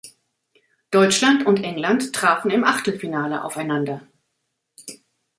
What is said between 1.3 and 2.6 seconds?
und England trafen